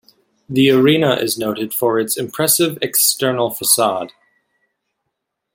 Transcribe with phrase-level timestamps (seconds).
[0.49, 4.13] The arena is noted for its impressive external facade.